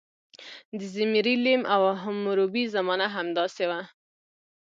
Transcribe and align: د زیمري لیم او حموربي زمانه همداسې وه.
د 0.79 0.81
زیمري 0.93 1.35
لیم 1.45 1.61
او 1.73 1.81
حموربي 2.01 2.63
زمانه 2.75 3.07
همداسې 3.15 3.63
وه. 3.69 3.81